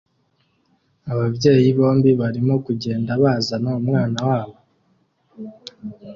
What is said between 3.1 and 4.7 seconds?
bazana umwana wabo